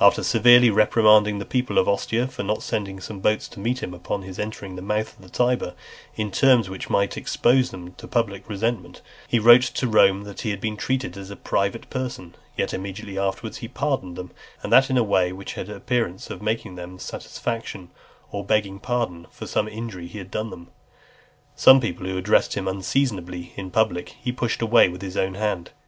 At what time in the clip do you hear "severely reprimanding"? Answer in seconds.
0.22-1.40